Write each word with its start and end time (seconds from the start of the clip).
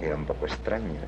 era 0.00 0.16
un 0.16 0.24
poco 0.24 0.46
extraña, 0.46 1.00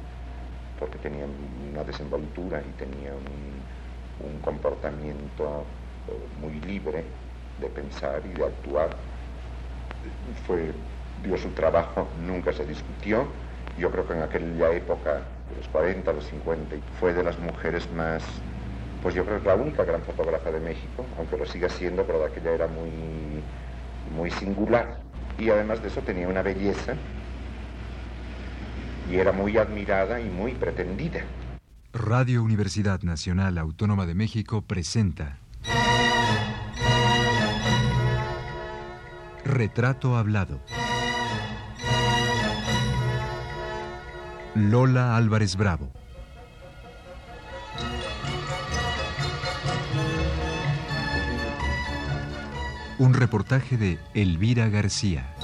porque 0.78 0.98
tenía 0.98 1.24
una 1.70 1.84
desenvoltura 1.84 2.60
y 2.60 2.72
tenía 2.78 3.12
un, 3.12 4.40
comportamiento 4.42 5.64
eh, 6.08 6.12
muy 6.40 6.60
libre 6.60 7.04
de 7.58 7.68
pensar 7.68 8.22
y 8.24 8.36
de 8.36 8.44
actuar. 8.44 8.90
Fue, 10.46 10.72
dio 11.22 11.36
su 11.36 11.50
trabajo, 11.50 12.08
nunca 12.26 12.52
se 12.52 12.66
discutió. 12.66 13.26
Yo 13.78 13.90
creo 13.90 14.06
que 14.06 14.14
en 14.14 14.22
aquella 14.22 14.72
época, 14.72 15.14
de 15.48 15.56
los 15.56 15.68
40, 15.68 16.12
los 16.12 16.26
50, 16.26 16.76
fue 16.98 17.12
de 17.14 17.22
las 17.22 17.38
mujeres 17.38 17.90
más, 17.92 18.22
pues 19.02 19.14
yo 19.14 19.24
creo 19.24 19.40
que 19.40 19.48
la 19.48 19.54
única 19.54 19.84
gran 19.84 20.02
fotógrafa 20.02 20.50
de 20.50 20.60
México, 20.60 21.04
aunque 21.16 21.36
lo 21.36 21.46
siga 21.46 21.68
siendo, 21.68 22.04
pero 22.04 22.20
de 22.20 22.26
aquella 22.26 22.52
era 22.52 22.66
muy, 22.66 23.42
muy 24.14 24.30
singular. 24.30 24.98
Y 25.38 25.48
además 25.48 25.82
de 25.82 25.88
eso 25.88 26.02
tenía 26.02 26.28
una 26.28 26.42
belleza 26.42 26.94
y 29.10 29.16
era 29.16 29.32
muy 29.32 29.58
admirada 29.58 30.20
y 30.20 30.28
muy 30.28 30.52
pretendida. 30.54 31.20
Radio 31.92 32.42
Universidad 32.44 33.02
Nacional 33.02 33.58
Autónoma 33.58 34.06
de 34.06 34.14
México 34.14 34.62
presenta 34.62 35.38
Retrato 39.44 40.16
Hablado. 40.16 40.60
Lola 44.54 45.16
Álvarez 45.16 45.56
Bravo. 45.56 45.90
Un 52.98 53.14
reportaje 53.14 53.76
de 53.76 53.98
Elvira 54.14 54.68
García. 54.68 55.34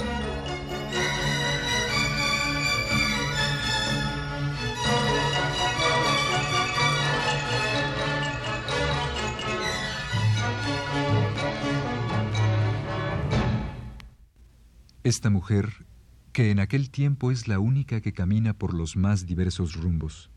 Esta 15.07 15.31
mujer, 15.31 15.87
que 16.33 16.51
en 16.51 16.59
aquel 16.59 16.91
tiempo 16.91 17.31
es 17.31 17.47
la 17.47 17.61
única 17.61 18.01
que 18.01 18.13
camina 18.13 18.55
por 18.55 18.75
los 18.75 18.97
más 18.97 19.25
diversos 19.25 19.75
rumbos, 19.75 20.33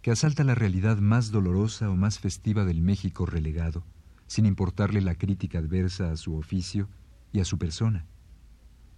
que 0.00 0.10
asalta 0.10 0.44
la 0.44 0.54
realidad 0.54 0.96
más 0.96 1.30
dolorosa 1.30 1.90
o 1.90 1.94
más 1.94 2.18
festiva 2.18 2.64
del 2.64 2.80
México 2.80 3.26
relegado, 3.26 3.84
sin 4.26 4.46
importarle 4.46 5.02
la 5.02 5.14
crítica 5.14 5.58
adversa 5.58 6.10
a 6.10 6.16
su 6.16 6.36
oficio 6.38 6.88
y 7.34 7.40
a 7.40 7.44
su 7.44 7.58
persona. 7.58 8.06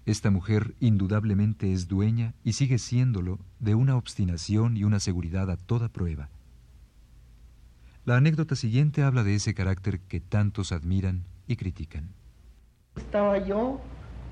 Esta 0.07 0.31
mujer 0.31 0.77
indudablemente 0.79 1.73
es 1.73 1.89
dueña 1.89 2.33
y 2.45 2.53
sigue 2.53 2.79
siéndolo 2.79 3.41
de 3.59 3.75
una 3.75 3.97
obstinación 3.97 4.77
y 4.77 4.85
una 4.85 5.01
seguridad 5.01 5.51
a 5.51 5.57
toda 5.57 5.89
prueba. 5.89 6.29
La 8.05 8.17
anécdota 8.17 8.55
siguiente 8.55 9.03
habla 9.03 9.25
de 9.25 9.35
ese 9.35 9.55
carácter 9.55 9.99
que 9.99 10.21
tantos 10.21 10.71
admiran 10.71 11.25
y 11.49 11.57
critican. 11.57 12.11
Estaba 12.95 13.45
yo 13.45 13.81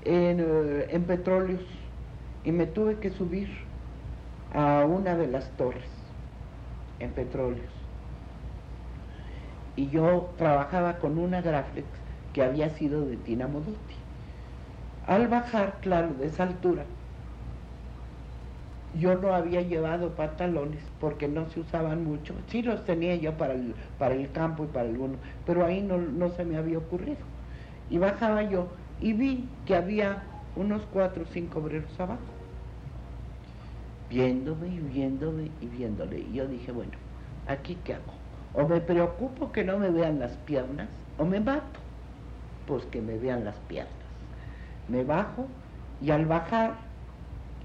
en, 0.05 0.39
eh, 0.39 0.87
en 0.89 1.05
petróleos 1.05 1.63
y 2.43 2.51
me 2.51 2.67
tuve 2.67 2.99
que 2.99 3.11
subir 3.11 3.49
a 4.53 4.85
una 4.85 5.15
de 5.17 5.27
las 5.27 5.55
torres 5.57 5.89
en 6.99 7.13
petróleos. 7.13 7.71
Y 9.75 9.89
yo 9.89 10.33
trabajaba 10.37 10.97
con 10.99 11.17
una 11.19 11.41
Graflex 11.41 11.87
que 12.33 12.41
había 12.43 12.69
sido 12.71 13.05
de 13.05 13.17
Tina 13.17 13.47
Modotti. 13.47 13.95
Al 15.03 15.27
bajar, 15.27 15.79
claro, 15.81 16.15
de 16.15 16.25
esa 16.27 16.43
altura, 16.43 16.87
yo 18.93 19.15
no 19.15 19.33
había 19.33 19.61
llevado 19.61 20.15
pantalones 20.15 20.91
porque 20.99 21.27
no 21.27 21.49
se 21.49 21.59
usaban 21.61 22.03
mucho. 22.03 22.43
Sí 22.47 22.61
los 22.61 22.85
tenía 22.85 23.15
yo 23.15 23.37
para 23.37 23.53
el, 23.53 23.75
para 23.97 24.15
el 24.15 24.31
campo 24.31 24.63
y 24.65 24.67
para 24.67 24.87
alguno, 24.89 25.19
pero 25.45 25.65
ahí 25.65 25.81
no, 25.81 25.97
no 25.97 26.29
se 26.29 26.45
me 26.45 26.57
había 26.57 26.77
ocurrido. 26.77 27.25
Y 27.89 27.97
bajaba 27.97 28.43
yo 28.43 28.77
y 29.01 29.13
vi 29.13 29.49
que 29.65 29.75
había 29.75 30.23
unos 30.55 30.83
cuatro 30.93 31.23
o 31.23 31.27
cinco 31.33 31.59
obreros 31.59 31.99
abajo, 31.99 32.21
viéndome 34.09 34.67
y 34.67 34.79
viéndome 34.79 35.49
y 35.61 35.67
viéndole. 35.67 36.19
Y 36.19 36.33
yo 36.33 36.47
dije, 36.47 36.71
bueno, 36.71 36.93
¿aquí 37.47 37.77
qué 37.83 37.95
hago? 37.95 38.13
O 38.53 38.67
me 38.67 38.79
preocupo 38.81 39.51
que 39.51 39.63
no 39.63 39.79
me 39.79 39.89
vean 39.89 40.19
las 40.19 40.31
piernas, 40.45 40.87
o 41.17 41.25
me 41.25 41.39
mato, 41.39 41.79
pues 42.67 42.85
que 42.85 43.01
me 43.01 43.17
vean 43.17 43.45
las 43.45 43.55
piernas. 43.67 43.93
Me 44.87 45.03
bajo 45.03 45.47
y 46.01 46.11
al 46.11 46.25
bajar, 46.25 46.75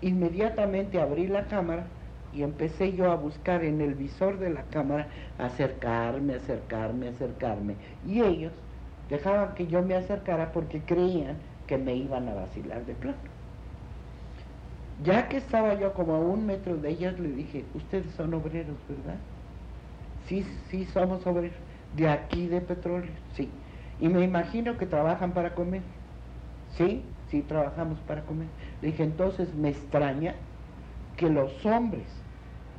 inmediatamente 0.00 1.00
abrí 1.00 1.26
la 1.26 1.46
cámara 1.46 1.84
y 2.32 2.42
empecé 2.42 2.92
yo 2.92 3.10
a 3.10 3.16
buscar 3.16 3.64
en 3.64 3.80
el 3.80 3.94
visor 3.94 4.38
de 4.38 4.50
la 4.50 4.62
cámara, 4.64 5.08
acercarme, 5.38 6.34
acercarme, 6.34 7.08
acercarme. 7.08 7.74
Y 8.06 8.22
ellos 8.22 8.52
dejaban 9.08 9.54
que 9.54 9.66
yo 9.66 9.82
me 9.82 9.94
acercara 9.96 10.52
porque 10.52 10.84
creían 10.86 11.44
que 11.66 11.78
me 11.78 11.94
iban 11.96 12.28
a 12.28 12.34
vacilar 12.34 12.84
de 12.86 12.96
plano. 12.96 13.30
Ya 14.96 15.28
que 15.28 15.36
estaba 15.38 15.74
yo 15.80 15.94
como 15.94 16.14
a 16.14 16.20
un 16.20 16.44
metro 16.46 16.76
de 16.78 16.90
ellas, 16.90 17.18
le 17.20 17.30
dije, 17.30 17.70
ustedes 17.74 18.14
son 18.14 18.34
obreros, 18.34 18.86
¿verdad? 18.86 19.30
Sí, 20.20 20.42
sí, 20.44 20.86
somos 20.86 21.26
obreros. 21.26 21.60
De 21.92 22.08
aquí 22.08 22.48
de 22.48 22.60
petróleo, 22.62 23.16
sí. 23.28 23.64
Y 23.98 24.08
me 24.08 24.22
imagino 24.24 24.76
que 24.78 24.86
trabajan 24.86 25.34
para 25.34 25.54
comer. 25.54 26.02
Sí, 26.68 27.20
sí, 27.26 27.42
trabajamos 27.44 28.02
para 28.02 28.26
comer. 28.26 28.56
Le 28.80 28.88
dije, 28.90 29.04
entonces 29.04 29.54
me 29.54 29.70
extraña 29.70 30.48
que 31.16 31.30
los 31.30 31.64
hombres 31.66 32.26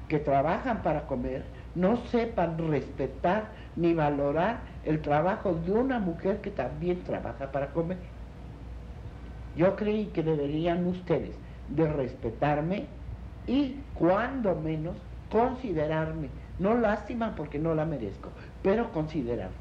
que 0.08 0.20
trabajan 0.20 0.84
para 0.84 1.08
comer 1.08 1.54
no 1.74 1.98
sepan 1.98 2.58
respetar 2.58 3.56
ni 3.76 3.94
valorar 3.94 4.66
el 4.86 5.02
trabajo 5.02 5.54
de 5.54 5.72
una 5.72 6.00
mujer 6.00 6.42
que 6.42 6.52
también 6.52 7.04
trabaja 7.04 7.52
para 7.52 7.72
comer. 7.72 7.98
Yo 9.56 9.76
creí 9.76 10.06
que 10.08 10.24
deberían 10.24 10.86
ustedes 10.88 11.36
de 11.70 11.88
respetarme 11.88 12.86
y 13.48 13.76
cuando 13.94 14.56
menos 14.56 14.96
considerarme, 15.32 16.30
no 16.60 16.76
lástima 16.76 17.36
porque 17.36 17.60
no 17.60 17.76
la 17.76 17.86
merezco, 17.86 18.30
pero 18.64 18.92
considerarme. 18.92 19.56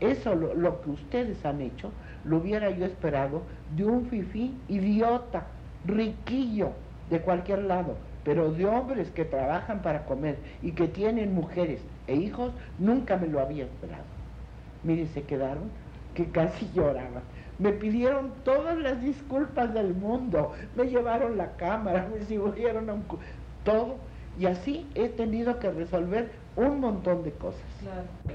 Eso 0.00 0.34
lo, 0.34 0.54
lo 0.54 0.80
que 0.80 0.90
ustedes 0.90 1.44
han 1.44 1.60
hecho, 1.60 1.90
lo 2.24 2.38
hubiera 2.38 2.70
yo 2.70 2.84
esperado 2.84 3.42
de 3.76 3.84
un 3.84 4.06
fifí 4.06 4.54
idiota, 4.68 5.46
riquillo, 5.84 6.72
de 7.10 7.20
cualquier 7.20 7.62
lado, 7.62 7.96
pero 8.24 8.50
de 8.52 8.66
hombres 8.66 9.10
que 9.10 9.24
trabajan 9.24 9.82
para 9.82 10.06
comer 10.06 10.38
y 10.62 10.72
que 10.72 10.88
tienen 10.88 11.34
mujeres 11.34 11.80
e 12.06 12.16
hijos, 12.16 12.52
nunca 12.78 13.16
me 13.16 13.28
lo 13.28 13.40
había 13.40 13.64
esperado. 13.64 14.04
Mire, 14.84 15.06
se 15.08 15.22
quedaron 15.22 15.70
que 16.14 16.26
casi 16.30 16.70
lloraban. 16.74 17.22
Me 17.58 17.72
pidieron 17.72 18.32
todas 18.44 18.76
las 18.78 19.00
disculpas 19.02 19.72
del 19.74 19.94
mundo, 19.94 20.52
me 20.76 20.84
llevaron 20.84 21.36
la 21.36 21.56
cámara, 21.56 22.08
me 22.12 22.24
siguieron 22.24 22.90
a 22.90 22.94
un... 22.94 23.04
todo, 23.64 23.96
y 24.38 24.46
así 24.46 24.86
he 24.94 25.08
tenido 25.08 25.58
que 25.60 25.70
resolver 25.70 26.32
un 26.56 26.80
montón 26.80 27.22
de 27.22 27.32
cosas. 27.32 27.62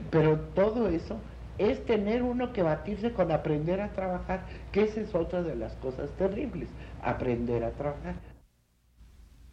Pero 0.09 0.39
todo 0.55 0.87
eso 0.87 1.19
es 1.57 1.85
tener 1.85 2.23
uno 2.23 2.53
que 2.53 2.63
batirse 2.63 3.11
con 3.11 3.31
aprender 3.31 3.81
a 3.81 3.89
trabajar, 3.89 4.45
que 4.71 4.83
esa 4.83 5.01
es 5.01 5.13
otra 5.13 5.43
de 5.43 5.55
las 5.55 5.73
cosas 5.75 6.09
terribles, 6.11 6.69
aprender 7.03 7.65
a 7.65 7.71
trabajar. 7.71 8.15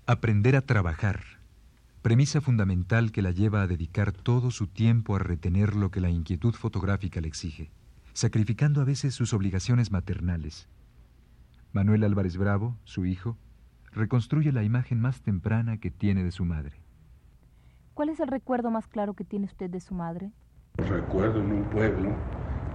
Aprender 0.07 0.55
a 0.55 0.61
trabajar, 0.61 1.19
premisa 2.06 2.41
fundamental 2.41 3.11
que 3.11 3.21
la 3.21 3.33
lleva 3.33 3.62
a 3.62 3.67
dedicar 3.67 4.12
todo 4.12 4.53
su 4.53 4.69
tiempo 4.69 5.17
a 5.17 5.19
retener 5.19 5.75
lo 5.75 5.91
que 5.91 6.00
la 6.00 6.09
inquietud 6.09 6.55
fotográfica 6.55 7.21
le 7.21 7.27
exige, 7.27 7.72
sacrificando 8.12 8.81
a 8.81 8.84
veces 8.84 9.12
sus 9.12 9.33
obligaciones 9.33 9.91
maternales. 9.91 10.69
Manuel 11.72 12.05
Álvarez 12.05 12.37
Bravo, 12.37 12.77
su 12.84 13.07
hijo, 13.07 13.36
reconstruye 13.91 14.53
la 14.53 14.63
imagen 14.63 15.01
más 15.01 15.21
temprana 15.21 15.78
que 15.78 15.91
tiene 15.91 16.22
de 16.22 16.31
su 16.31 16.45
madre. 16.45 16.81
¿Cuál 17.95 18.10
es 18.10 18.21
el 18.21 18.28
recuerdo 18.28 18.71
más 18.71 18.86
claro 18.86 19.15
que 19.15 19.25
tiene 19.25 19.47
usted 19.47 19.69
de 19.69 19.81
su 19.81 19.92
madre? 19.92 20.31
Recuerdo 20.77 21.41
en 21.41 21.51
un 21.51 21.65
pueblo 21.71 22.15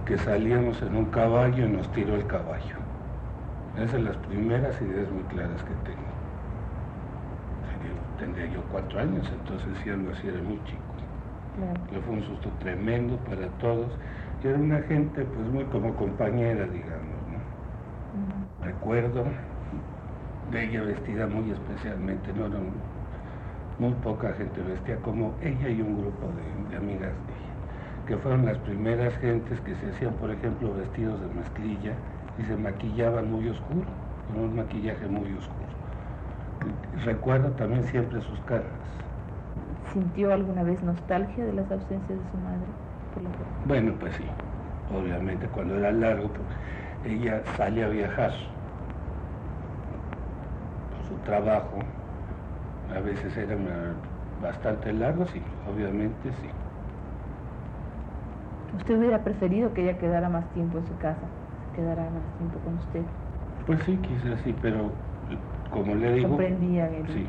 que 0.04 0.18
salíamos 0.18 0.82
en 0.82 0.94
un 0.94 1.06
caballo 1.06 1.64
y 1.64 1.70
nos 1.70 1.90
tiró 1.92 2.16
el 2.16 2.26
caballo. 2.26 2.76
Esas 3.76 3.92
son 3.92 4.04
las 4.04 4.16
primeras 4.26 4.78
ideas 4.82 5.10
muy 5.10 5.22
claras 5.22 5.64
que 5.64 5.90
tengo 5.90 6.11
tendría 8.22 8.46
yo 8.46 8.62
cuatro 8.70 9.00
años, 9.00 9.28
entonces 9.40 9.68
si 9.82 9.90
algo 9.90 10.12
así 10.12 10.28
era 10.28 10.40
muy 10.42 10.58
chico. 10.64 10.92
Claro. 11.56 12.02
fue 12.06 12.14
un 12.14 12.22
susto 12.22 12.48
tremendo 12.60 13.16
para 13.28 13.48
todos. 13.58 13.90
Y 14.42 14.46
era 14.46 14.58
una 14.58 14.80
gente 14.82 15.24
pues 15.24 15.48
muy 15.48 15.64
como 15.64 15.94
compañera, 15.96 16.64
digamos, 16.66 17.18
¿no? 17.30 18.64
Recuerdo 18.64 19.24
de 20.52 20.64
ella 20.64 20.82
vestida 20.82 21.26
muy 21.26 21.50
especialmente, 21.50 22.32
no, 22.34 22.48
muy 23.78 23.92
poca 24.02 24.32
gente 24.34 24.60
vestía 24.62 24.96
como 24.98 25.34
ella 25.42 25.68
y 25.68 25.80
un 25.80 26.00
grupo 26.00 26.28
de, 26.70 26.76
amigas 26.76 27.00
de 27.00 27.32
ella, 27.34 28.06
que 28.06 28.16
fueron 28.18 28.46
las 28.46 28.58
primeras 28.58 29.16
gentes 29.18 29.60
que 29.60 29.74
se 29.76 29.90
hacían, 29.90 30.14
por 30.14 30.30
ejemplo, 30.30 30.72
vestidos 30.74 31.20
de 31.20 31.26
mezclilla 31.34 31.94
y 32.38 32.42
se 32.44 32.56
maquillaban 32.56 33.30
muy 33.32 33.48
oscuro, 33.48 33.86
con 34.28 34.44
un 34.44 34.56
maquillaje 34.56 35.06
muy 35.06 35.32
oscuro 35.34 35.61
recuerdo 37.04 37.50
también 37.50 37.84
siempre 37.84 38.20
sus 38.20 38.38
caras. 38.40 38.66
¿Sintió 39.92 40.32
alguna 40.32 40.62
vez 40.62 40.82
nostalgia 40.82 41.44
de 41.44 41.52
las 41.52 41.70
ausencias 41.70 42.18
de 42.18 42.30
su 42.30 42.36
madre? 42.38 42.66
bueno, 43.66 43.92
pues 44.00 44.14
sí, 44.16 44.24
obviamente 44.90 45.46
cuando 45.48 45.76
era 45.76 45.92
largo, 45.92 46.28
pues, 46.28 46.46
ella 47.04 47.42
sale 47.56 47.84
a 47.84 47.88
viajar. 47.88 48.32
Su 51.08 51.14
trabajo 51.18 51.78
a 52.94 53.00
veces 53.00 53.36
era 53.36 53.56
bastante 54.40 54.92
largo, 54.92 55.26
sí, 55.26 55.42
obviamente 55.66 56.30
sí. 56.40 56.48
¿Usted 58.74 58.98
hubiera 58.98 59.22
preferido 59.22 59.72
que 59.74 59.82
ella 59.82 59.98
quedara 59.98 60.28
más 60.28 60.50
tiempo 60.52 60.78
en 60.78 60.86
su 60.86 60.96
casa, 60.96 61.28
quedara 61.74 62.02
más 62.10 62.24
tiempo 62.38 62.58
con 62.60 62.74
usted? 62.76 63.04
Pues 63.66 63.80
sí, 63.84 63.96
quizás 63.98 64.40
sí, 64.44 64.54
pero 64.60 64.90
como 65.72 65.94
le 65.94 66.14
digo... 66.14 66.28
Comprendía 66.28 66.90
Sí, 67.08 67.26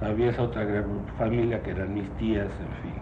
había 0.00 0.30
esa 0.30 0.42
otra 0.42 0.64
gran 0.64 1.06
familia 1.18 1.62
que 1.62 1.70
eran 1.70 1.92
mis 1.92 2.08
tías, 2.16 2.48
en 2.48 2.82
fin. 2.82 3.00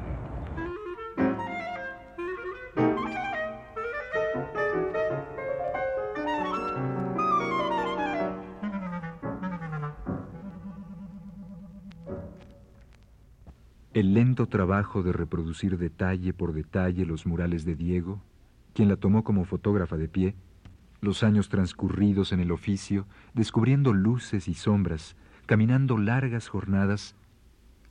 El 13.94 14.14
lento 14.14 14.46
trabajo 14.46 15.02
de 15.02 15.12
reproducir 15.12 15.76
detalle 15.76 16.32
por 16.32 16.52
detalle 16.52 17.04
los 17.04 17.26
murales 17.26 17.64
de 17.64 17.74
Diego, 17.74 18.20
quien 18.72 18.88
la 18.88 18.96
tomó 18.96 19.24
como 19.24 19.44
fotógrafa 19.44 19.96
de 19.96 20.08
pie, 20.08 20.34
los 21.00 21.22
años 21.22 21.48
transcurridos 21.48 22.32
en 22.32 22.40
el 22.40 22.50
oficio, 22.50 23.06
descubriendo 23.34 23.92
luces 23.92 24.48
y 24.48 24.54
sombras, 24.54 25.16
caminando 25.46 25.96
largas 25.96 26.48
jornadas, 26.48 27.14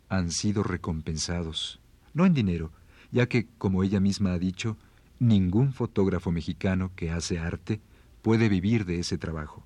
han 0.10 0.32
sido 0.32 0.64
recompensados, 0.64 1.80
no 2.14 2.26
en 2.26 2.34
dinero, 2.34 2.72
ya 3.12 3.28
que, 3.28 3.48
como 3.58 3.84
ella 3.84 4.00
misma 4.00 4.34
ha 4.34 4.40
dicho, 4.40 4.78
ningún 5.20 5.74
fotógrafo 5.74 6.32
mexicano 6.32 6.92
que 6.96 7.12
hace 7.12 7.40
arte 7.40 7.82
puede 8.22 8.50
vivir 8.50 8.86
de 8.86 9.00
ese 9.00 9.18
trabajo. 9.18 9.66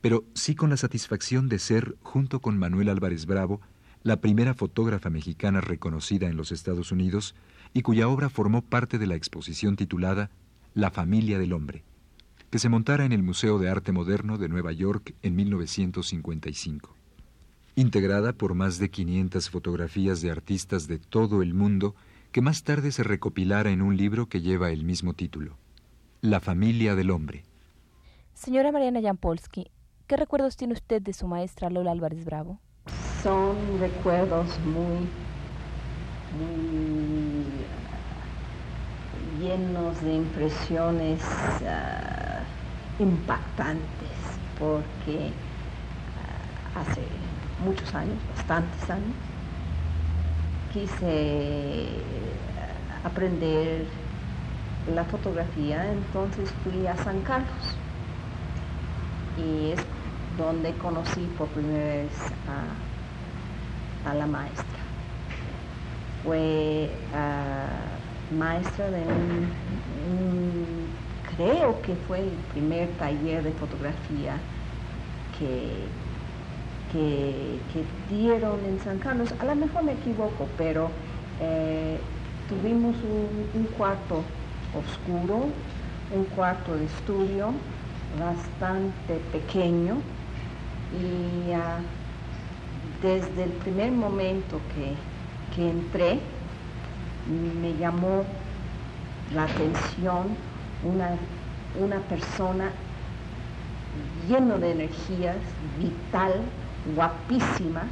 Pero 0.00 0.24
sí 0.34 0.54
con 0.54 0.70
la 0.70 0.76
satisfacción 0.76 1.48
de 1.48 1.58
ser, 1.58 1.96
junto 2.02 2.40
con 2.40 2.58
Manuel 2.58 2.88
Álvarez 2.88 3.26
Bravo, 3.26 3.60
la 4.02 4.20
primera 4.20 4.54
fotógrafa 4.54 5.10
mexicana 5.10 5.60
reconocida 5.60 6.28
en 6.28 6.36
los 6.36 6.52
Estados 6.52 6.90
Unidos 6.90 7.34
y 7.74 7.82
cuya 7.82 8.08
obra 8.08 8.30
formó 8.30 8.62
parte 8.62 8.98
de 8.98 9.06
la 9.06 9.14
exposición 9.14 9.76
titulada 9.76 10.30
La 10.74 10.90
familia 10.90 11.38
del 11.38 11.52
hombre 11.52 11.84
que 12.50 12.58
se 12.58 12.68
montara 12.68 13.04
en 13.04 13.12
el 13.12 13.22
Museo 13.22 13.58
de 13.58 13.70
Arte 13.70 13.92
Moderno 13.92 14.36
de 14.36 14.48
Nueva 14.48 14.72
York 14.72 15.14
en 15.22 15.36
1955. 15.36 16.94
Integrada 17.76 18.32
por 18.32 18.54
más 18.54 18.78
de 18.78 18.90
500 18.90 19.48
fotografías 19.50 20.20
de 20.20 20.32
artistas 20.32 20.88
de 20.88 20.98
todo 20.98 21.42
el 21.42 21.54
mundo, 21.54 21.94
que 22.32 22.40
más 22.40 22.64
tarde 22.64 22.90
se 22.90 23.04
recopilara 23.04 23.70
en 23.70 23.82
un 23.82 23.96
libro 23.96 24.28
que 24.28 24.40
lleva 24.40 24.70
el 24.70 24.84
mismo 24.84 25.14
título, 25.14 25.56
La 26.20 26.40
familia 26.40 26.96
del 26.96 27.10
hombre. 27.10 27.44
Señora 28.34 28.72
Mariana 28.72 29.00
Jampolsky, 29.00 29.70
¿qué 30.08 30.16
recuerdos 30.16 30.56
tiene 30.56 30.72
usted 30.72 31.00
de 31.00 31.12
su 31.12 31.28
maestra 31.28 31.70
Lola 31.70 31.92
Álvarez 31.92 32.24
Bravo? 32.24 32.60
Son 33.22 33.56
recuerdos 33.78 34.58
muy, 34.64 35.06
muy 36.36 37.44
llenos 39.40 40.00
de 40.02 40.14
impresiones. 40.14 41.20
Ah, 41.66 42.09
impactantes 43.00 43.80
porque 44.58 45.32
ah, 46.74 46.80
hace 46.80 47.00
muchos 47.64 47.94
años, 47.94 48.16
bastantes 48.36 48.90
años, 48.90 49.14
quise 50.72 51.88
aprender 53.04 53.86
la 54.94 55.04
fotografía, 55.04 55.90
entonces 55.90 56.52
fui 56.62 56.86
a 56.86 56.96
San 56.96 57.20
Carlos 57.22 57.76
y 59.36 59.72
es 59.72 59.80
donde 60.36 60.72
conocí 60.74 61.28
por 61.36 61.48
primera 61.48 61.84
vez 61.84 62.12
a, 64.06 64.14
la 64.14 64.26
maestra. 64.26 64.64
Fue 66.24 66.90
uh, 67.12 68.34
maestra 68.34 68.90
de 68.90 69.02
un 69.02 70.79
creo 71.40 71.80
que 71.80 71.94
fue 72.06 72.20
el 72.20 72.28
primer 72.52 72.88
taller 72.98 73.42
de 73.42 73.52
fotografía 73.52 74.36
que, 75.38 75.86
que, 76.92 77.84
dieron 78.14 78.58
en 78.66 78.78
San 78.80 78.98
Carlos. 78.98 79.32
A 79.40 79.44
lo 79.46 79.54
mejor 79.54 79.84
me 79.84 79.92
equivoco, 79.92 80.46
pero 80.58 80.90
eh, 81.40 81.98
tuvimos 82.48 82.94
un, 83.54 83.64
cuarto 83.78 84.22
oscuro, 84.76 85.46
un 86.14 86.24
cuarto 86.36 86.76
de 86.76 86.84
estudio 86.84 87.52
bastante 88.18 89.20
pequeño 89.32 89.96
y 91.00 91.52
ah, 91.52 91.78
desde 93.00 93.44
el 93.44 93.50
primer 93.50 93.92
momento 93.92 94.60
que, 94.74 95.56
que 95.56 95.70
entré 95.70 96.18
me 97.62 97.72
llamó 97.78 98.24
la 99.32 99.44
atención 99.44 100.36
una, 100.84 101.16
una 101.78 101.98
persona 102.00 102.70
lleno 104.28 104.58
de 104.58 104.72
energías, 104.72 105.36
vital, 105.78 106.34
guapísima, 106.94 107.82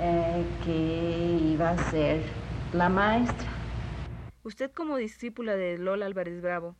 eh, 0.00 0.44
que 0.64 1.52
iba 1.52 1.70
a 1.70 1.90
ser 1.90 2.22
la 2.72 2.88
maestra. 2.88 3.48
Usted 4.44 4.70
como 4.70 4.96
discípula 4.96 5.56
de 5.56 5.78
Lola 5.78 6.06
Álvarez 6.06 6.40
Bravo, 6.40 6.76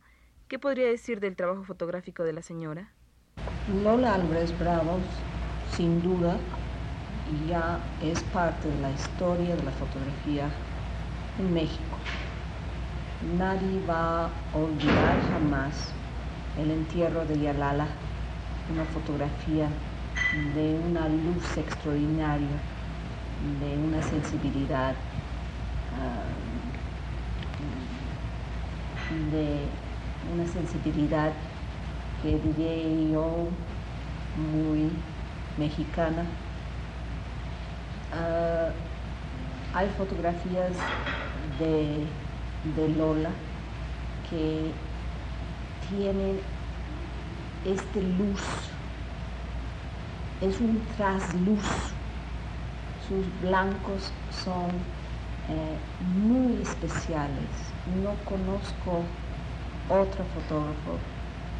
¿qué 0.47 0.57
podría 0.57 0.87
decir 0.87 1.19
del 1.19 1.35
trabajo 1.35 1.63
fotográfico 1.63 2.23
de 2.23 2.33
la 2.33 2.41
señora? 2.41 2.93
Lola 3.83 4.15
Álvarez 4.15 4.57
Bravo, 4.57 4.99
sin 5.75 6.01
duda, 6.01 6.37
ya 7.47 7.79
es 8.01 8.21
parte 8.23 8.67
de 8.67 8.79
la 8.81 8.91
historia 8.91 9.55
de 9.55 9.63
la 9.63 9.71
fotografía 9.71 10.49
en 11.37 11.53
México. 11.53 11.97
Nadie 13.21 13.81
va 13.85 14.27
a 14.27 14.29
olvidar 14.53 15.19
jamás 15.29 15.91
el 16.57 16.71
entierro 16.71 17.25
de 17.25 17.37
Yalala, 17.37 17.87
una 18.71 18.85
fotografía 18.85 19.67
de 20.55 20.79
una 20.89 21.09
luz 21.09 21.57
extraordinaria, 21.57 22.47
de 23.59 23.77
una 23.77 24.01
sensibilidad, 24.01 24.95
ah, 25.99 26.23
de 29.33 29.67
una 30.33 30.47
sensibilidad 30.47 31.33
que 32.23 32.39
diría 32.39 33.11
yo 33.11 33.49
muy 34.53 34.89
mexicana. 35.57 36.23
Ah, 38.13 38.69
hay 39.73 39.89
fotografías 39.97 40.71
de 41.59 42.07
de 42.63 42.89
Lola 42.89 43.31
que 44.29 44.71
tienen 45.89 46.39
este 47.65 48.01
luz, 48.01 48.41
es 50.41 50.59
un 50.61 50.81
trasluz, 50.95 51.65
sus 53.07 53.41
blancos 53.41 54.11
son 54.43 54.69
eh, 55.49 55.77
muy 56.23 56.61
especiales. 56.61 57.49
No 58.03 58.13
conozco 58.23 59.03
otro 59.89 60.23
fotógrafo 60.35 60.99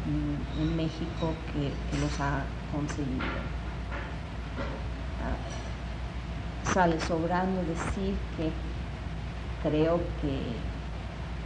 mm, 0.06 0.62
en 0.62 0.76
México 0.76 1.34
que, 1.52 1.98
los 1.98 2.20
ha 2.20 2.44
conseguido. 2.72 3.24
Ah, 5.20 6.72
sale 6.72 7.00
sobrando 7.00 7.62
decir 7.64 8.14
que 8.36 8.52
creo 9.68 9.98
que 10.22 10.69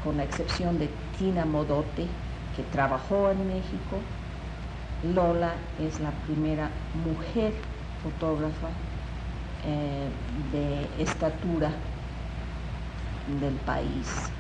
con 0.05 0.19
la 0.19 0.25
excepción 0.25 0.79
de 0.79 0.91
Tina 1.19 1.47
Modote, 1.47 2.07
que 2.55 2.63
trabajó 2.71 3.31
en 3.31 3.49
México, 3.49 3.99
Lola 5.15 5.55
es 5.81 5.99
la 6.01 6.11
primera 6.27 6.71
mujer 7.05 7.53
fotógrafa 8.03 8.69
eh, 9.67 10.09
de 10.53 11.03
estatura 11.03 11.71
del 13.41 13.55
país. 13.67 14.31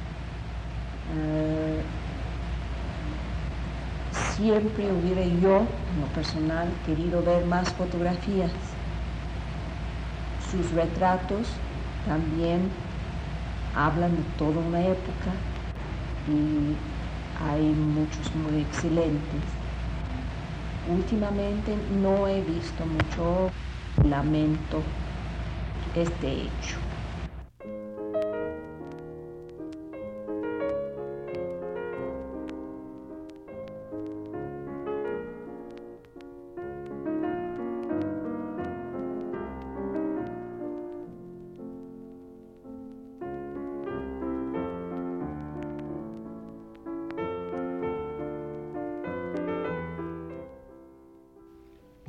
Eh, 1.17 1.83
siempre 4.37 4.93
hubiera 4.93 5.25
yo, 5.25 5.59
en 5.59 6.01
lo 6.01 6.07
personal, 6.15 6.69
querido 6.87 7.23
ver 7.23 7.45
más 7.47 7.71
fotografías. 7.73 8.51
Sus 10.51 10.71
retratos 10.73 11.49
también 12.07 12.71
hablan 13.75 14.15
de 14.15 14.23
toda 14.39 14.61
una 14.61 14.81
época 14.81 15.33
y 16.29 16.77
hay 17.45 17.63
muchos 17.63 18.35
muy 18.37 18.63
excelentes. 18.63 19.43
últimamente 20.89 21.75
no 22.03 22.29
he 22.29 22.43
visto 22.43 22.85
mucho 22.85 23.51
lamento 24.09 24.83
este 25.95 26.33
hecho. 26.33 26.77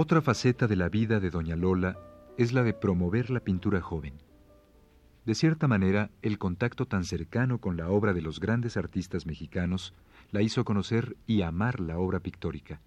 Otra 0.05 0.21
faceta 0.21 0.67
de 0.67 0.75
la 0.75 0.88
vida 0.88 1.19
de 1.19 1.31
Doña 1.31 1.55
Lola 1.55 1.97
es 2.38 2.53
la 2.53 2.62
de 2.62 2.75
promover 2.75 3.31
la 3.31 3.39
pintura 3.39 3.81
joven. 3.81 4.13
De 5.25 5.33
cierta 5.33 5.67
manera, 5.67 6.12
el 6.21 6.38
contacto 6.38 6.85
tan 6.85 7.05
cercano 7.05 7.57
con 7.57 7.75
la 7.75 7.89
obra 7.89 8.13
de 8.13 8.21
los 8.21 8.39
grandes 8.39 8.77
artistas 8.77 9.25
mexicanos 9.25 9.95
la 10.31 10.43
hizo 10.43 10.63
conocer 10.63 11.17
y 11.25 11.41
amar 11.41 11.79
la 11.79 11.97
obra 11.97 12.19
pictórica. 12.19 12.81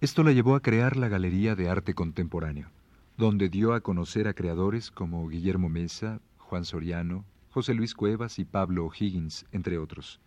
Esto 0.00 0.22
la 0.22 0.32
llevó 0.32 0.54
a 0.54 0.62
crear 0.62 0.96
la 0.96 1.08
Galería 1.08 1.54
de 1.54 1.68
Arte 1.68 1.92
Contemporáneo, 1.92 2.70
donde 3.18 3.50
dio 3.50 3.74
a 3.74 3.82
conocer 3.82 4.26
a 4.26 4.32
creadores 4.32 4.90
como 4.90 5.28
Guillermo 5.28 5.68
Mesa, 5.68 6.22
Juan 6.38 6.64
Soriano, 6.64 7.26
José 7.50 7.74
Luis 7.74 7.94
Cuevas 7.94 8.38
y 8.38 8.46
Pablo 8.46 8.86
O'Higgins, 8.86 9.44
entre 9.52 9.76
otros. 9.76 10.18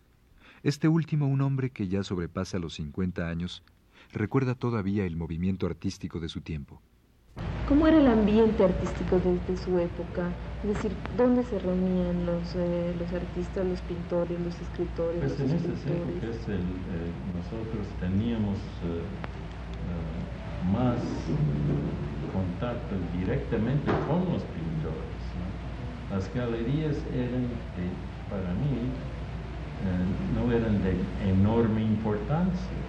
Este 0.62 0.86
último 0.86 1.26
un 1.26 1.40
hombre 1.40 1.70
que 1.70 1.88
ya 1.88 2.04
sobrepasa 2.04 2.60
los 2.60 2.74
50 2.74 3.28
años 3.28 3.64
recuerda 4.12 4.54
todavía 4.54 5.04
el 5.04 5.16
movimiento 5.16 5.66
artístico 5.66 6.20
de 6.20 6.28
su 6.28 6.40
tiempo. 6.40 6.80
¿Cómo 7.68 7.86
era 7.86 7.98
el 7.98 8.06
ambiente 8.06 8.64
artístico 8.64 9.20
desde 9.20 9.62
su 9.62 9.78
época? 9.78 10.30
Es 10.62 10.74
decir, 10.74 10.90
¿dónde 11.18 11.44
se 11.44 11.58
reunían 11.58 12.24
los, 12.24 12.54
eh, 12.56 12.94
los 12.98 13.12
artistas, 13.12 13.66
los 13.66 13.80
pintores, 13.82 14.40
los 14.40 14.58
escritores? 14.58 15.20
Pues 15.20 15.38
los 15.38 15.40
en 15.40 15.56
esas 15.56 15.86
épocas 15.86 16.48
el, 16.48 16.54
eh, 16.54 17.12
nosotros 17.36 17.86
teníamos 18.00 18.56
eh, 18.88 19.04
más 20.72 20.96
contacto 22.32 22.96
directamente 23.18 23.92
con 24.08 24.32
los 24.32 24.42
pintores. 24.48 25.20
Las 26.10 26.34
galerías 26.34 26.96
eran, 27.14 27.48
para 28.30 28.54
mí, 28.54 28.88
no 30.34 30.50
eran 30.50 30.82
de 30.82 30.96
enorme 31.30 31.82
importancia 31.82 32.87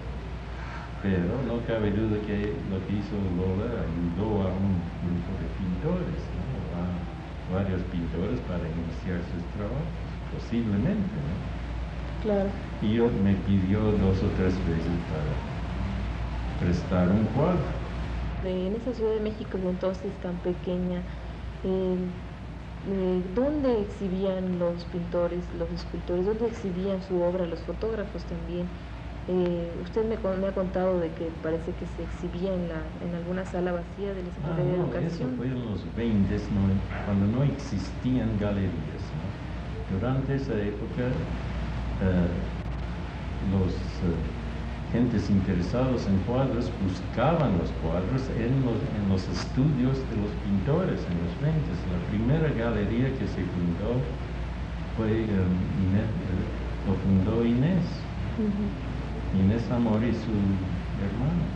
pero 1.02 1.42
no 1.46 1.64
cabe 1.66 1.90
duda 1.90 2.20
que 2.26 2.36
lo 2.70 2.84
que 2.86 2.92
hizo 2.94 3.16
Lola 3.36 3.82
ayudó 3.82 4.42
a 4.42 4.52
un 4.52 4.92
grupo 5.00 5.38
de 5.40 5.48
pintores, 5.56 6.20
a 6.76 7.52
varios 7.52 7.82
pintores 7.84 8.40
para 8.42 8.68
iniciar 8.68 9.24
sus 9.24 9.42
trabajos, 9.56 10.20
posiblemente. 10.32 11.16
¿no? 11.16 11.60
Claro. 12.22 12.50
Y 12.82 12.94
yo 12.94 13.08
me 13.10 13.34
pidió 13.34 13.80
dos 13.92 14.22
o 14.22 14.28
tres 14.30 14.54
veces 14.66 14.92
para 15.08 15.50
prestar 16.58 17.08
un 17.10 17.24
cuadro. 17.26 17.64
En 18.44 18.74
esa 18.74 18.94
Ciudad 18.94 19.14
de 19.14 19.20
México 19.20 19.58
entonces 19.58 20.20
tan 20.20 20.42
pequeña, 20.42 21.02
eh, 21.62 21.96
eh, 22.82 23.22
¿dónde 23.34 23.80
exhibían 23.82 24.58
los 24.58 24.84
pintores, 24.86 25.52
los 25.54 25.70
escultores? 25.72 26.26
¿Dónde 26.26 26.46
exhibían 26.46 27.02
su 27.02 27.20
obra, 27.20 27.46
los 27.46 27.60
fotógrafos 27.64 28.26
también? 28.26 28.89
Eh, 29.28 29.70
usted 29.82 30.04
me, 30.08 30.14
ha 30.16 30.52
contado 30.52 30.98
de 30.98 31.10
que 31.12 31.30
parece 31.42 31.72
que 31.72 31.86
se 31.86 32.02
exhibía 32.02 32.54
en, 32.54 32.68
la, 32.68 32.80
en 33.04 33.14
alguna 33.14 33.44
sala 33.44 33.72
vacía 33.72 34.14
de 34.14 34.22
la 34.24 34.30
Secretaría 34.32 34.64
ah, 34.64 34.76
de 34.76 34.80
Educación. 34.80 35.06
Eso 35.06 35.36
fue 35.36 35.46
en 35.46 35.66
los 35.66 35.96
20, 35.96 36.36
cuando 37.04 37.26
no 37.38 37.44
existían 37.44 38.30
galerías. 38.40 39.04
Durante 39.92 40.34
esa 40.34 40.54
época, 40.54 41.12
eh, 42.00 42.30
los 43.52 43.74
eh, 43.74 44.18
gentes 44.92 45.28
interesados 45.30 46.06
en 46.06 46.16
cuadros 46.26 46.70
buscaban 46.82 47.58
los 47.58 47.70
cuadros 47.84 48.22
en 48.34 48.64
los, 48.64 48.80
en 48.96 49.04
los 49.08 49.22
estudios 49.28 49.98
de 50.10 50.16
los 50.16 50.32
pintores 50.42 51.00
en 51.06 51.16
los 51.22 51.34
20. 51.38 51.60
La 51.92 52.00
primera 52.08 52.48
galería 52.56 53.10
que 53.14 53.26
se 53.28 53.44
fundó 53.52 54.00
fue, 54.96 55.22
Inés, 55.22 56.08
lo 56.88 56.94
fundó 57.04 57.44
Inés. 57.44 57.84
Inés 59.32 59.70
Amor 59.70 60.02
y 60.02 60.12
su 60.12 60.30
hermano. 61.00 61.50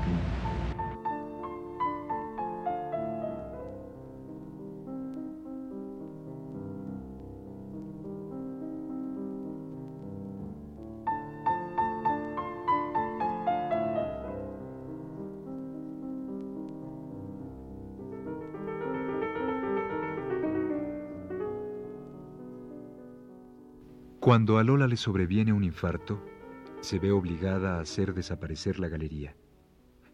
Cuando 24.21 24.57
a 24.57 24.65
Lola 24.65 24.87
le 24.87 24.97
sobreviene 24.97 25.53
un 25.53 25.65
infarto, 25.65 26.19
se 26.85 26.99
ve 26.99 27.13
obligada 27.13 27.79
a 27.79 27.81
hacer 27.81 28.13
desaparecer 28.13 28.79
la 28.79 28.89
galería, 28.89 29.35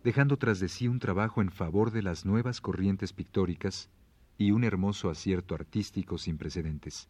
dejando 0.05 0.37
tras 0.37 0.61
de 0.61 0.69
sí 0.69 0.87
un 0.87 1.00
trabajo 1.00 1.43
en 1.43 1.50
favor 1.50 1.91
de 1.91 2.00
las 2.00 2.25
nuevas 2.25 2.61
corrientes 2.61 3.12
pictóricas 3.12 3.91
y 4.39 4.53
un 4.53 4.62
hermoso 4.62 5.11
acierto 5.11 5.57
artístico 5.57 6.17
sin 6.17 6.39
precedentes. 6.39 7.09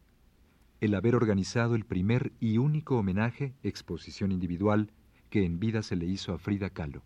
El 0.79 0.95
haber 0.95 1.13
organizado 1.13 1.75
el 1.75 1.85
primer 1.85 2.31
y 2.39 2.57
único 2.57 2.97
homenaje, 2.97 3.53
exposición 3.61 4.31
individual, 4.31 4.89
que 5.29 5.45
en 5.45 5.59
vida 5.59 5.83
se 5.83 5.95
le 5.95 6.07
hizo 6.07 6.33
a 6.33 6.39
Frida 6.39 6.71
Kahlo. 6.71 7.03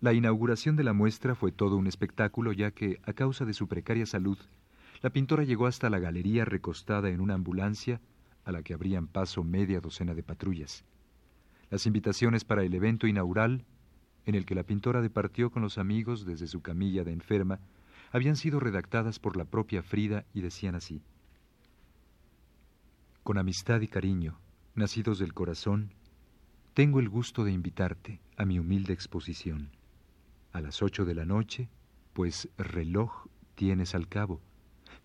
La 0.00 0.14
inauguración 0.14 0.74
de 0.74 0.82
la 0.82 0.92
muestra 0.92 1.36
fue 1.36 1.52
todo 1.52 1.76
un 1.76 1.86
espectáculo 1.86 2.52
ya 2.52 2.72
que, 2.72 3.00
a 3.04 3.12
causa 3.12 3.44
de 3.44 3.54
su 3.54 3.68
precaria 3.68 4.06
salud, 4.06 4.38
la 5.02 5.10
pintora 5.10 5.44
llegó 5.44 5.68
hasta 5.68 5.88
la 5.88 6.00
galería 6.00 6.44
recostada 6.44 7.10
en 7.10 7.20
una 7.20 7.34
ambulancia 7.34 8.00
a 8.44 8.50
la 8.50 8.64
que 8.64 8.74
abrían 8.74 9.06
paso 9.06 9.44
media 9.44 9.80
docena 9.80 10.14
de 10.14 10.24
patrullas. 10.24 10.84
Las 11.70 11.86
invitaciones 11.86 12.44
para 12.44 12.62
el 12.62 12.74
evento 12.74 13.06
inaugural, 13.06 13.64
en 14.24 14.34
el 14.34 14.46
que 14.46 14.54
la 14.54 14.62
pintora 14.62 15.02
departió 15.02 15.50
con 15.50 15.62
los 15.62 15.78
amigos 15.78 16.24
desde 16.24 16.46
su 16.46 16.60
camilla 16.60 17.04
de 17.04 17.12
enferma, 17.12 17.60
habían 18.10 18.36
sido 18.36 18.60
redactadas 18.60 19.18
por 19.18 19.36
la 19.36 19.44
propia 19.44 19.82
Frida 19.82 20.24
y 20.32 20.40
decían 20.40 20.74
así. 20.74 21.02
Con 23.22 23.36
amistad 23.36 23.80
y 23.82 23.88
cariño, 23.88 24.38
nacidos 24.74 25.18
del 25.18 25.34
corazón, 25.34 25.92
tengo 26.72 27.00
el 27.00 27.08
gusto 27.08 27.44
de 27.44 27.52
invitarte 27.52 28.20
a 28.36 28.46
mi 28.46 28.58
humilde 28.58 28.92
exposición. 28.92 29.70
A 30.52 30.60
las 30.60 30.82
ocho 30.82 31.04
de 31.04 31.14
la 31.14 31.26
noche, 31.26 31.68
pues 32.14 32.48
reloj 32.56 33.26
tienes 33.54 33.94
al 33.94 34.08
cabo. 34.08 34.40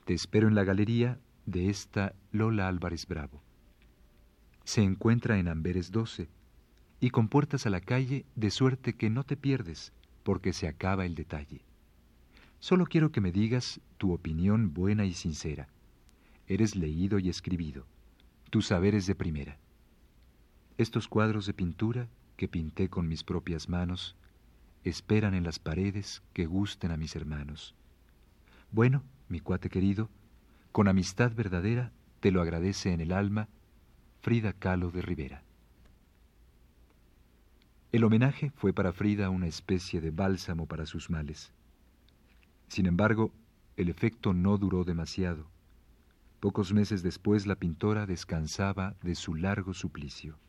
Te 0.06 0.14
espero 0.14 0.48
en 0.48 0.56
la 0.56 0.64
galería 0.64 1.20
de 1.46 1.70
esta 1.70 2.14
Lola 2.32 2.68
Álvarez 2.68 3.08
Bravo. 3.08 3.42
Se 4.64 4.82
encuentra 4.82 5.40
en 5.40 5.50
Amberes 5.50 5.92
12, 5.92 6.30
y 7.04 7.10
con 7.10 7.28
puertas 7.28 7.66
a 7.66 7.70
la 7.70 7.82
calle, 7.82 8.26
de 8.38 8.50
suerte 8.50 8.94
que 8.94 9.10
no 9.10 9.26
te 9.26 9.36
pierdes, 9.36 9.92
porque 10.24 10.54
se 10.54 10.70
acaba 10.70 11.06
el 11.06 11.16
detalle. 11.16 11.66
Solo 12.62 12.86
quiero 12.86 13.12
que 13.12 13.20
me 13.20 13.34
digas 13.34 13.82
tu 13.98 14.14
opinión 14.14 14.74
buena 14.74 15.04
y 15.04 15.12
sincera. 15.12 15.68
Eres 16.48 16.78
leído 16.78 17.20
y 17.20 17.28
escribido. 17.28 17.86
Tu 18.52 18.62
saber 18.62 18.96
es 18.96 19.06
de 19.06 19.16
primera. 19.16 19.58
Estos 20.78 21.10
cuadros 21.10 21.46
de 21.46 21.54
pintura 21.54 22.08
que 22.38 22.48
pinté 22.48 22.88
con 22.88 23.10
mis 23.10 23.26
propias 23.26 23.68
manos 23.68 24.16
esperan 24.86 25.34
en 25.34 25.44
las 25.44 25.60
paredes 25.60 26.24
que 26.32 26.46
gusten 26.46 26.92
a 26.92 26.96
mis 26.96 27.18
hermanos. 27.18 27.76
Bueno, 28.72 29.04
mi 29.28 29.42
cuate 29.42 29.70
querido, 29.70 30.10
con 30.72 30.88
amistad 30.88 31.34
verdadera 31.36 31.92
te 32.22 32.32
lo 32.32 32.42
agradece 32.42 32.94
en 32.94 33.02
el 33.02 33.12
alma 33.12 33.50
Frida 34.22 34.54
Kahlo 34.54 34.90
de 34.90 35.02
Rivera. 35.02 35.44
El 37.94 38.04
homenaje 38.06 38.50
fue 38.56 38.74
para 38.74 38.92
Frida 38.92 39.30
una 39.30 39.46
especie 39.46 40.02
de 40.02 40.10
bálsamo 40.10 40.66
para 40.66 40.88
sus 40.88 41.12
males. 41.12 41.54
Sin 42.68 42.88
embargo, 42.88 43.32
el 43.78 43.88
efecto 43.88 44.34
no 44.34 44.58
duró 44.58 44.84
demasiado. 44.84 45.46
Pocos 46.40 46.74
meses 46.74 47.04
después 47.04 47.46
la 47.46 47.56
pintora 47.56 48.08
descansaba 48.08 48.96
de 49.04 49.14
su 49.14 49.36
largo 49.36 49.76
suplicio. 49.76 50.40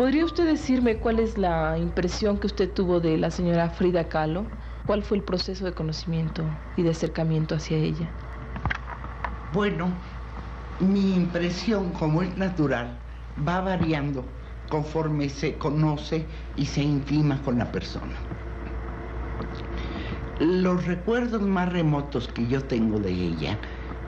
¿Podría 0.00 0.24
usted 0.24 0.46
decirme 0.46 0.98
cuál 0.98 1.18
es 1.18 1.36
la 1.36 1.76
impresión 1.76 2.38
que 2.40 2.46
usted 2.46 2.72
tuvo 2.72 3.00
de 3.00 3.18
la 3.18 3.30
señora 3.30 3.68
Frida 3.68 4.08
Kahlo? 4.08 4.56
¿Cuál 4.86 5.02
fue 5.02 5.18
el 5.18 5.24
proceso 5.24 5.66
de 5.66 5.74
conocimiento 5.74 6.58
y 6.74 6.84
de 6.84 6.88
acercamiento 6.88 7.54
hacia 7.54 7.76
ella? 7.76 8.16
Bueno, 9.52 10.00
mi 10.78 11.14
impresión, 11.14 11.92
como 11.92 12.22
es 12.22 12.34
natural, 12.38 13.02
va 13.36 13.60
variando 13.60 14.38
conforme 14.70 15.28
se 15.28 15.58
conoce 15.58 16.30
y 16.56 16.64
se 16.64 16.82
intima 16.82 17.42
con 17.42 17.58
la 17.58 17.70
persona. 17.70 18.16
Los 20.38 20.86
recuerdos 20.86 21.42
más 21.42 21.70
remotos 21.70 22.26
que 22.26 22.46
yo 22.46 22.64
tengo 22.66 23.00
de 23.00 23.12
ella 23.12 23.60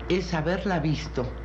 es 0.08 0.32
haberla 0.32 0.80
visto 0.80 1.36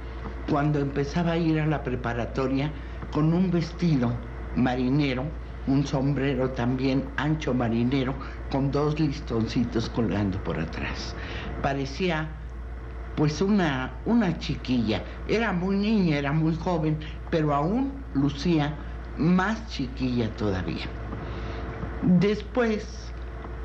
cuando 0.49 0.79
empezaba 0.79 1.33
a 1.33 1.37
ir 1.37 1.59
a 1.59 1.67
la 1.67 1.83
preparatoria 1.83 2.73
con 3.11 3.33
un 3.33 3.51
vestido 3.51 4.36
marinero, 4.57 5.23
un 5.67 5.85
sombrero 5.85 6.49
también 6.51 7.05
ancho 7.15 7.53
marinero, 7.53 8.13
con 8.51 8.71
dos 8.71 8.99
listoncitos 8.99 9.89
colgando 9.89 10.41
por 10.43 10.59
atrás. 10.59 11.15
Parecía 11.61 12.29
pues 13.15 13.41
una, 13.41 13.93
una 14.05 14.37
chiquilla. 14.37 15.01
Era 15.27 15.51
muy 15.51 15.75
niña, 15.75 16.17
era 16.17 16.31
muy 16.31 16.55
joven, 16.55 16.97
pero 17.31 17.53
aún 17.53 17.91
lucía 18.13 18.75
más 19.17 19.67
chiquilla 19.67 20.29
todavía. 20.37 20.85
Después, 22.03 23.11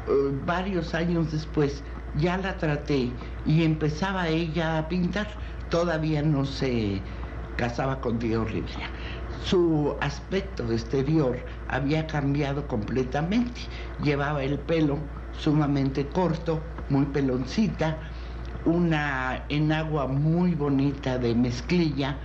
eh, 0.09 0.13
varios 0.47 0.95
años 0.95 1.31
después, 1.33 1.85
ya 2.17 2.39
la 2.39 2.57
traté 2.57 3.11
y 3.47 3.63
empezaba 3.63 4.29
ella 4.29 4.79
a 4.79 4.89
pintar. 4.89 5.29
Todavía 5.69 6.23
no 6.23 6.45
se 6.45 7.01
casaba 7.57 8.01
con 8.01 8.19
Diego 8.19 8.45
Rivera. 8.45 8.89
Su 9.45 9.97
aspecto 10.01 10.71
exterior 10.73 11.39
había 11.69 12.07
cambiado 12.07 12.67
completamente. 12.69 13.61
Llevaba 14.03 14.43
el 14.43 14.59
pelo 14.59 14.99
sumamente 15.39 16.07
corto, 16.07 16.63
muy 16.89 17.07
peloncita, 17.07 17.99
una 18.65 19.45
enagua 19.49 20.07
muy 20.07 20.55
bonita 20.55 21.19
de 21.19 21.35
mezclilla, 21.35 22.17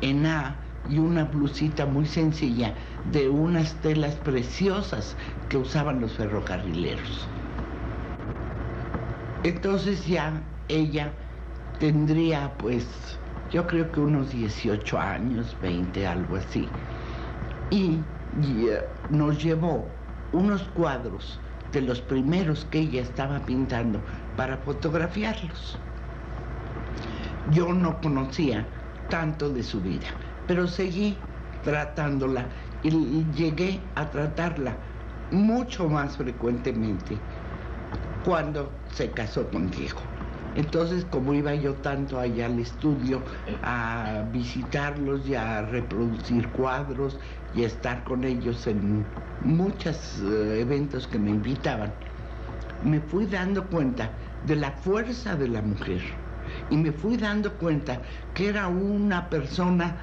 en 0.00 0.26
A, 0.26 0.56
y 0.88 0.98
una 0.98 1.24
blusita 1.24 1.86
muy 1.86 2.06
sencilla 2.06 2.74
de 3.12 3.28
unas 3.28 3.74
telas 3.82 4.14
preciosas 4.16 5.16
que 5.48 5.56
usaban 5.56 6.00
los 6.00 6.12
ferrocarrileros. 6.14 7.28
Entonces 9.44 10.06
ya 10.06 10.32
ella 10.68 11.12
tendría 11.78 12.52
pues 12.58 12.86
yo 13.52 13.66
creo 13.66 13.90
que 13.92 14.00
unos 14.00 14.32
18 14.32 14.98
años, 14.98 15.54
20, 15.60 16.06
algo 16.06 16.36
así. 16.36 16.66
Y, 17.70 18.00
eh, 18.66 18.80
nos 19.10 19.42
llevó 19.42 19.86
unos 20.32 20.62
cuadros 20.74 21.38
de 21.72 21.82
los 21.82 22.00
primeros 22.00 22.66
que 22.70 22.80
ella 22.80 23.02
estaba 23.02 23.38
pintando 23.40 24.00
para 24.36 24.56
fotografiarlos. 24.58 25.78
Yo 27.50 27.72
no 27.72 28.00
conocía 28.00 28.66
tanto 29.10 29.50
de 29.50 29.62
su 29.62 29.80
vida, 29.80 30.06
pero 30.46 30.66
seguí 30.66 31.16
tratándola 31.62 32.46
y 32.82 33.24
llegué 33.34 33.80
a 33.96 34.06
tratarla 34.06 34.74
mucho 35.30 35.88
más 35.88 36.16
frecuentemente 36.16 37.18
cuando 38.24 38.70
se 38.92 39.10
casó 39.10 39.46
con 39.48 39.70
Diego. 39.70 40.11
Entonces, 40.54 41.06
como 41.06 41.32
iba 41.32 41.54
yo 41.54 41.74
tanto 41.74 42.18
allá 42.18 42.46
al 42.46 42.58
estudio 42.58 43.22
a 43.62 44.24
visitarlos 44.32 45.26
y 45.26 45.34
a 45.34 45.62
reproducir 45.62 46.48
cuadros 46.48 47.18
y 47.54 47.64
a 47.64 47.66
estar 47.66 48.04
con 48.04 48.24
ellos 48.24 48.66
en 48.66 49.04
muchos 49.40 50.20
eh, 50.22 50.60
eventos 50.60 51.06
que 51.06 51.18
me 51.18 51.30
invitaban, 51.30 51.92
me 52.84 53.00
fui 53.00 53.26
dando 53.26 53.66
cuenta 53.66 54.10
de 54.46 54.56
la 54.56 54.72
fuerza 54.72 55.36
de 55.36 55.48
la 55.48 55.62
mujer 55.62 56.02
y 56.70 56.76
me 56.76 56.92
fui 56.92 57.16
dando 57.16 57.52
cuenta 57.54 58.02
que 58.34 58.48
era 58.48 58.68
una 58.68 59.30
persona 59.30 59.96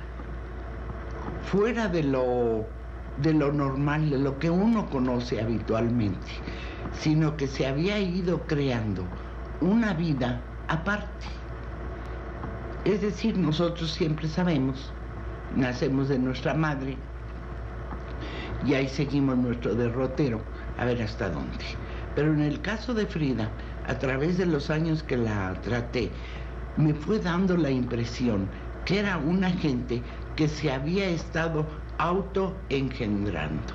fuera 1.44 1.88
de 1.88 2.04
lo, 2.04 2.66
de 3.22 3.34
lo 3.34 3.52
normal, 3.52 4.10
de 4.10 4.18
lo 4.18 4.40
que 4.40 4.50
uno 4.50 4.90
conoce 4.90 5.42
habitualmente, 5.42 6.28
sino 7.00 7.38
que 7.38 7.48
se 7.48 7.68
había 7.68 8.00
ido 8.00 8.42
creando 8.48 9.04
una 9.62 9.94
vida 9.94 10.42
aparte. 10.70 11.28
Es 12.86 13.02
decir, 13.02 13.38
nosotros 13.38 13.92
siempre 13.92 14.28
sabemos, 14.30 14.94
nacemos 15.56 16.08
de 16.08 16.18
nuestra 16.18 16.54
madre 16.54 16.96
y 18.66 18.74
ahí 18.74 18.88
seguimos 18.88 19.38
nuestro 19.38 19.76
derrotero 19.76 20.42
a 20.78 20.86
ver 20.86 21.02
hasta 21.02 21.30
dónde. 21.30 21.66
Pero 22.16 22.34
en 22.34 22.42
el 22.42 22.62
caso 22.62 22.94
de 22.94 23.06
Frida, 23.06 23.50
a 23.88 24.00
través 24.00 24.38
de 24.38 24.46
los 24.46 24.70
años 24.70 25.04
que 25.04 25.18
la 25.18 25.54
traté, 25.62 26.12
me 26.78 26.94
fue 26.94 27.20
dando 27.20 27.58
la 27.58 27.70
impresión 27.70 28.48
que 28.86 29.00
era 29.00 29.18
una 29.18 29.50
gente 29.50 30.02
que 30.36 30.48
se 30.48 30.72
había 30.72 31.08
estado 31.10 31.66
autoengendrando. 31.98 33.74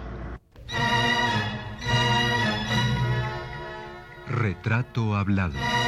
Retrato 4.26 5.14
hablado. 5.14 5.83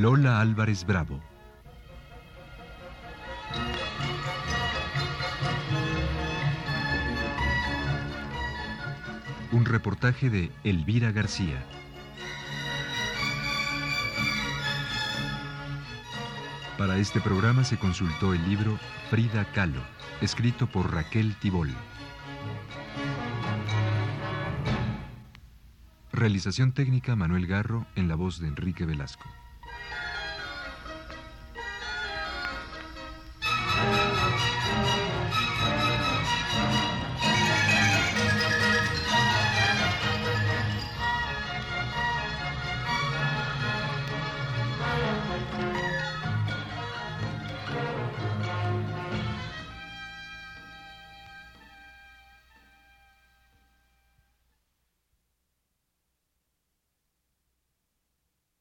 Lola 0.00 0.40
Álvarez 0.40 0.86
Bravo. 0.86 1.20
Un 9.50 9.66
reportaje 9.66 10.30
de 10.30 10.50
Elvira 10.64 11.12
García. 11.12 11.62
Para 16.78 16.96
este 16.96 17.20
programa 17.20 17.62
se 17.62 17.76
consultó 17.76 18.32
el 18.32 18.42
libro 18.48 18.78
Frida 19.10 19.44
Kahlo, 19.52 19.82
escrito 20.22 20.68
por 20.68 20.90
Raquel 20.90 21.36
Tibol. 21.36 21.68
Realización 26.12 26.72
técnica 26.72 27.14
Manuel 27.14 27.46
Garro 27.46 27.84
en 27.94 28.08
la 28.08 28.14
voz 28.14 28.40
de 28.40 28.48
Enrique 28.48 28.86
Velasco. 28.86 29.28